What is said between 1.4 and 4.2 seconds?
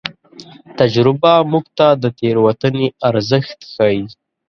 موږ ته د تېروتنې ارزښت ښيي.